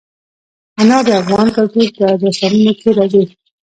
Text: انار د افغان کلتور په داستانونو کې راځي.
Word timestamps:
انار 0.81 1.03
د 1.07 1.09
افغان 1.21 1.47
کلتور 1.55 1.87
په 1.97 2.05
داستانونو 2.21 2.71
کې 2.79 2.89
راځي. 2.97 3.23